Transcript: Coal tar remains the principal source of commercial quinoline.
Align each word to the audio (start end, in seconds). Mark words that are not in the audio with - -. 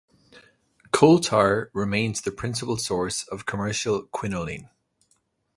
Coal 0.91 1.19
tar 1.19 1.69
remains 1.75 2.21
the 2.21 2.31
principal 2.31 2.75
source 2.75 3.21
of 3.27 3.45
commercial 3.45 4.01
quinoline. 4.07 4.67